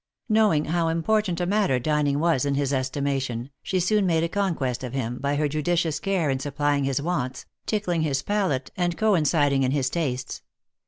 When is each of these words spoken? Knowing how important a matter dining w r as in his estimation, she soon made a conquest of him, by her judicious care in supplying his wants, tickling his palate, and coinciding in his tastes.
Knowing 0.27 0.65
how 0.65 0.87
important 0.87 1.39
a 1.39 1.45
matter 1.45 1.77
dining 1.77 2.15
w 2.15 2.29
r 2.29 2.33
as 2.33 2.43
in 2.43 2.55
his 2.55 2.73
estimation, 2.73 3.51
she 3.61 3.79
soon 3.79 4.03
made 4.07 4.23
a 4.23 4.27
conquest 4.27 4.83
of 4.83 4.93
him, 4.93 5.19
by 5.19 5.35
her 5.35 5.47
judicious 5.47 5.99
care 5.99 6.27
in 6.31 6.39
supplying 6.39 6.85
his 6.85 6.99
wants, 6.99 7.45
tickling 7.67 8.01
his 8.01 8.23
palate, 8.23 8.71
and 8.75 8.97
coinciding 8.97 9.61
in 9.61 9.69
his 9.69 9.91
tastes. 9.91 10.41